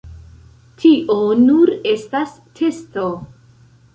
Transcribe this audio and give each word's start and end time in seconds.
Tio 0.83 1.17
nur 1.41 1.71
estas 1.91 2.33
testo. 2.61 3.05